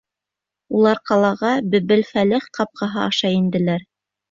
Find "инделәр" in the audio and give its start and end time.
3.39-3.89